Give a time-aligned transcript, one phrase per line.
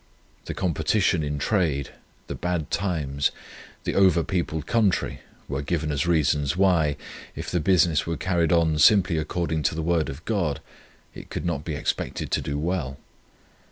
[0.45, 1.89] The competition in trade,
[2.25, 3.29] the bad times,
[3.83, 6.97] the over peopled country, were given as reasons why,
[7.35, 10.59] if the business were carried on simply according to the word of God,
[11.13, 12.97] it could not be expected to do well.